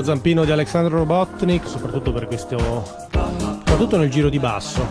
zampino 0.04 0.44
di 0.44 0.50
Alexandro 0.52 0.98
Robotnik, 0.98 1.66
soprattutto 1.66 2.12
per 2.12 2.26
questo. 2.26 2.58
soprattutto 3.10 3.96
nel 3.96 4.10
giro 4.10 4.28
di 4.28 4.38
basso. 4.38 4.86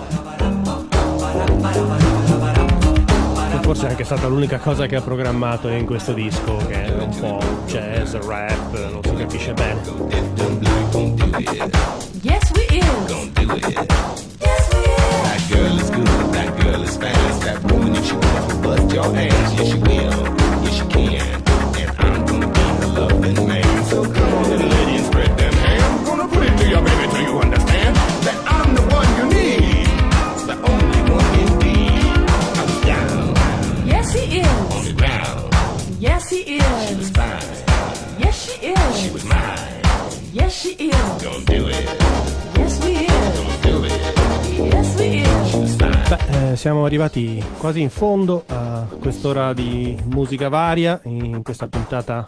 Che 3.51 3.59
forse 3.61 3.85
è 3.85 3.89
anche 3.91 4.03
stata 4.03 4.27
l'unica 4.27 4.57
cosa 4.57 4.87
che 4.87 4.95
ha 4.95 5.01
programmato 5.01 5.69
in 5.69 5.85
questo 5.85 6.13
disco, 6.13 6.57
che 6.67 6.85
è 6.85 6.91
un 6.91 7.15
po' 7.19 7.39
jazz, 7.67 8.15
rap, 8.15 8.91
non 8.91 9.01
si 9.03 9.13
capisce 9.13 9.53
bene. 9.53 9.81
Yes, 12.21 12.51
we 12.55 12.65
is. 12.69 12.85
Yes, 14.39 14.67
we 14.71 14.79
is. 14.81 15.07
That 15.21 15.41
girl 15.49 15.77
is 15.79 15.89
good, 15.91 16.33
that 16.33 16.59
girl 16.59 16.81
is 16.83 16.97
fast. 16.97 17.41
That 17.41 17.61
woman, 17.71 17.95
if 17.95 18.05
she 18.05 18.13
wants 18.13 18.47
to 18.47 18.55
bust 18.61 18.91
your 18.91 19.05
ass, 19.15 19.53
yes, 19.53 19.67
she 19.67 19.75
will, 19.77 20.42
siamo 46.55 46.85
arrivati 46.85 47.43
quasi 47.57 47.81
in 47.81 47.89
fondo 47.89 48.43
a 48.47 48.85
quest'ora 48.99 49.53
di 49.53 49.97
musica 50.05 50.49
varia, 50.49 50.99
in 51.03 51.41
questa 51.43 51.67
puntata 51.67 52.25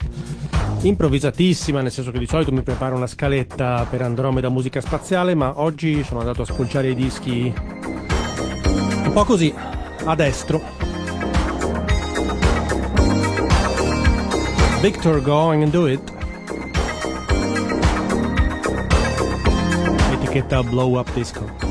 improvvisatissima, 0.82 1.82
nel 1.82 1.92
senso 1.92 2.12
che 2.12 2.20
di 2.20 2.28
solito 2.28 2.52
mi 2.52 2.62
preparo 2.62 2.96
una 2.96 3.08
scaletta 3.08 3.86
per 3.90 4.02
Andromeda 4.02 4.50
Musica 4.50 4.82
Spaziale, 4.82 5.36
ma 5.36 5.60
oggi 5.60 6.04
sono 6.04 6.20
andato 6.20 6.44
a 6.44 6.46
spulciare 6.46 6.90
i 6.90 6.96
dischi 6.96 7.54
un 9.06 9.12
po' 9.14 9.24
così, 9.24 9.54
a 10.04 10.16
destro. 10.16 10.62
Victor 14.82 15.22
Going 15.22 15.64
and 15.64 15.72
Do 15.72 15.88
It. 15.88 16.14
Etichetta 20.14 20.64
Blow 20.64 20.98
Up 20.98 21.12
Disco. 21.14 21.65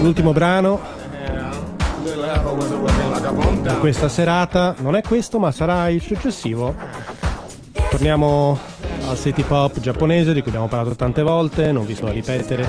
L'ultimo 0.00 0.32
brano 0.32 0.80
di 3.62 3.76
questa 3.80 4.08
serata. 4.08 4.74
Non 4.78 4.94
è 4.96 5.02
questo, 5.02 5.38
ma 5.38 5.50
sarà 5.50 5.88
il 5.88 6.00
successivo. 6.00 6.74
Torniamo 7.90 8.58
al 9.08 9.16
city 9.16 9.42
pop 9.42 9.78
giapponese 9.80 10.32
di 10.32 10.40
cui 10.40 10.50
abbiamo 10.50 10.68
parlato 10.68 10.94
tante 10.96 11.22
volte, 11.22 11.72
non 11.72 11.86
vi 11.86 11.94
sto 11.94 12.06
a 12.06 12.10
ripetere. 12.10 12.68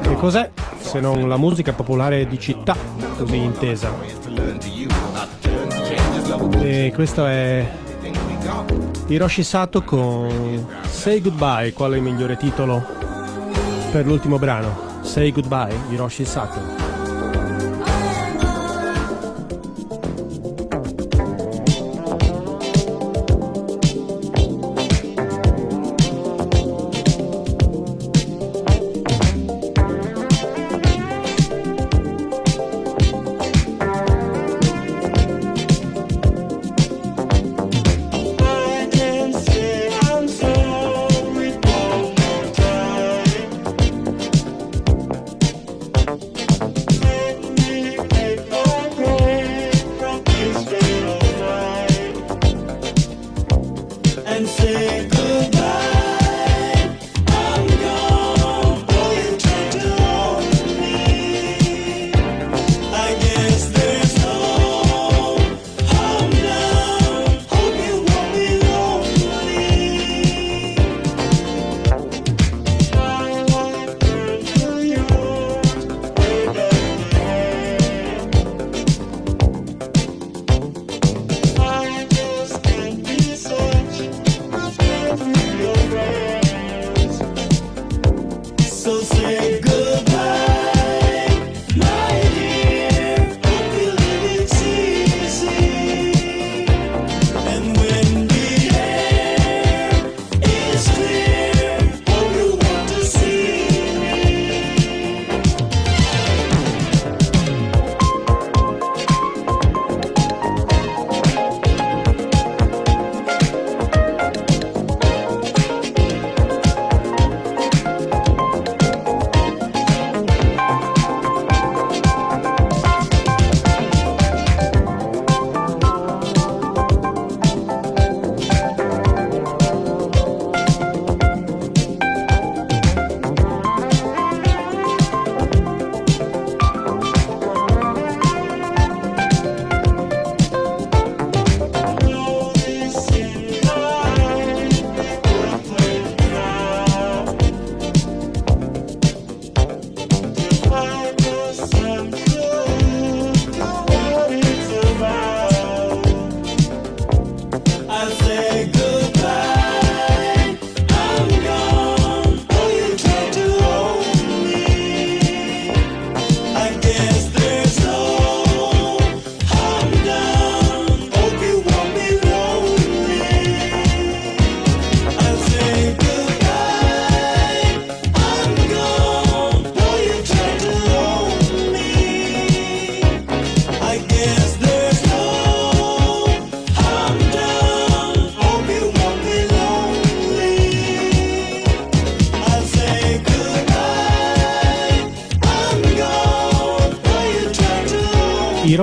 Che 0.00 0.14
cos'è 0.14 0.50
se 0.78 1.00
non 1.00 1.28
la 1.28 1.36
musica 1.36 1.72
popolare 1.72 2.26
di 2.26 2.38
città, 2.38 2.76
così 3.16 3.36
intesa? 3.36 3.90
E 6.60 6.92
questo 6.94 7.26
è 7.26 7.66
Hiroshi 9.06 9.42
Sato 9.42 9.82
con 9.82 10.66
Say 10.88 11.20
Goodbye, 11.20 11.72
qual 11.72 11.92
è 11.92 11.96
il 11.96 12.02
migliore 12.02 12.36
titolo 12.36 12.84
per 13.90 14.06
l'ultimo 14.06 14.38
brano? 14.38 14.93
Say 15.14 15.30
Goodbye, 15.30 15.70
Hiroshi 15.90 16.26
Sato. 16.26 16.83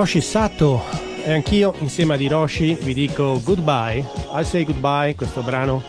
Hiroshi 0.01 0.21
Sato 0.21 0.81
e 1.23 1.31
anch'io 1.31 1.75
insieme 1.77 2.15
ad 2.15 2.21
Hiroshi 2.21 2.73
vi 2.81 2.95
dico 2.95 3.39
goodbye, 3.43 4.03
I 4.33 4.43
say 4.43 4.65
goodbye, 4.65 5.13
questo 5.13 5.43
brano 5.43 5.83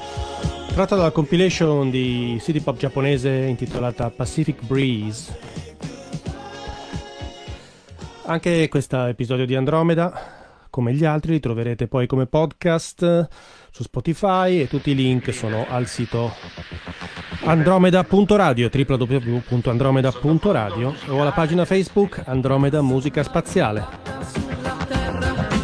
tratto 0.74 0.96
dalla 0.96 1.10
compilation 1.10 1.88
di 1.88 2.38
city 2.42 2.60
pop 2.60 2.76
giapponese 2.76 3.30
intitolata 3.30 4.10
Pacific 4.10 4.62
Breeze. 4.66 5.34
Anche 8.24 8.68
questo 8.68 9.06
episodio 9.06 9.46
di 9.46 9.54
Andromeda, 9.54 10.12
come 10.68 10.92
gli 10.92 11.06
altri, 11.06 11.32
li 11.32 11.40
troverete 11.40 11.88
poi 11.88 12.06
come 12.06 12.26
podcast 12.26 13.28
su 13.70 13.82
Spotify 13.82 14.60
e 14.60 14.68
tutti 14.68 14.90
i 14.90 14.94
link 14.94 15.32
sono 15.32 15.64
al 15.70 15.86
sito 15.86 16.34
andromeda.radio 17.44 18.70
www.andromeda.radio 18.72 20.94
o 21.08 21.20
alla 21.20 21.32
pagina 21.32 21.64
Facebook 21.64 22.22
Andromeda 22.26 22.82
Musica 22.82 23.22
Spaziale. 23.22 23.86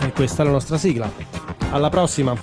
E 0.04 0.12
questa 0.12 0.42
è 0.42 0.46
la 0.46 0.52
nostra 0.52 0.78
sigla. 0.78 1.10
Alla 1.70 1.88
prossima! 1.88 2.36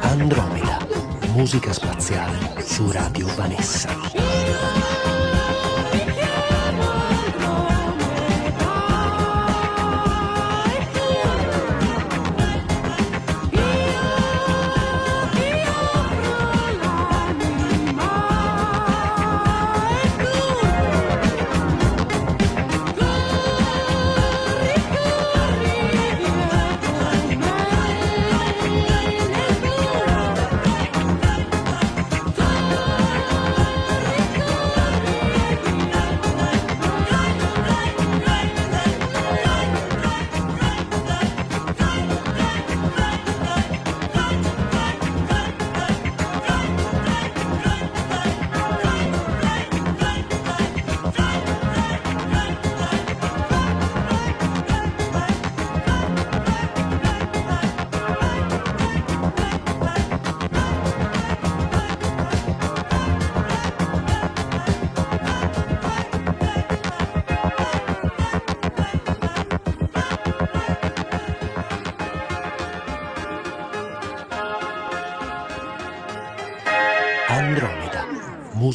Andromeda, 0.00 0.78
musica 1.32 1.72
spaziale 1.72 2.62
su 2.62 2.90
Radio 2.90 3.26
Vanessa. 3.36 4.97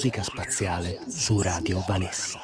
Musica 0.03 0.21
spaziale 0.21 0.99
su 1.07 1.41
Radio 1.41 1.81
Vanessa. 1.87 2.42